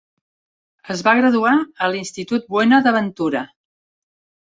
Es 0.93 1.01
va 1.07 1.11
graduar 1.19 1.51
a 1.87 1.89
l'institut 1.95 2.47
Buena 2.55 2.81
de 2.87 2.95
Ventura. 2.97 3.43